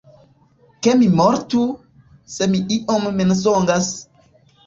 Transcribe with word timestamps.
Ke 0.85 0.93
mi 1.01 1.09
mortu, 1.17 1.59
se 2.37 2.47
mi 2.53 2.63
iom 2.77 3.05
mensogas! 3.21 3.93